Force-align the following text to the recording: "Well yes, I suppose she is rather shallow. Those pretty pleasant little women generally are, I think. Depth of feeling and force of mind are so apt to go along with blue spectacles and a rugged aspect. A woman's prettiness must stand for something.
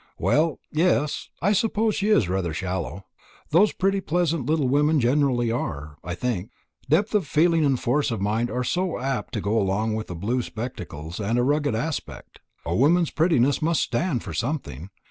"Well 0.17 0.57
yes, 0.71 1.29
I 1.43 1.53
suppose 1.53 1.93
she 1.93 2.09
is 2.09 2.27
rather 2.27 2.55
shallow. 2.55 3.05
Those 3.51 3.71
pretty 3.71 4.01
pleasant 4.01 4.47
little 4.47 4.67
women 4.67 4.99
generally 4.99 5.51
are, 5.51 5.99
I 6.03 6.15
think. 6.15 6.49
Depth 6.89 7.13
of 7.13 7.27
feeling 7.27 7.63
and 7.63 7.79
force 7.79 8.09
of 8.09 8.19
mind 8.19 8.49
are 8.49 8.63
so 8.63 8.97
apt 8.97 9.31
to 9.35 9.41
go 9.41 9.55
along 9.55 9.93
with 9.93 10.07
blue 10.07 10.41
spectacles 10.41 11.19
and 11.19 11.37
a 11.37 11.43
rugged 11.43 11.75
aspect. 11.75 12.39
A 12.65 12.75
woman's 12.75 13.11
prettiness 13.11 13.61
must 13.61 13.83
stand 13.83 14.23
for 14.23 14.33
something. 14.33 14.89